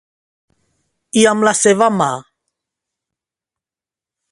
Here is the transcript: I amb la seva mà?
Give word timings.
I 1.23 1.25
amb 1.33 1.45
la 1.49 1.53
seva 1.59 1.91
mà? 1.99 2.09